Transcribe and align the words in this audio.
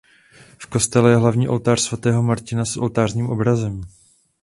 V 0.57 0.65
kostele 0.67 1.09
je 1.11 1.17
hlavní 1.17 1.47
oltář 1.47 1.81
svatého 1.81 2.23
Martina 2.23 2.65
s 2.65 2.77
oltářním 2.77 3.29
obrazem. 3.29 3.81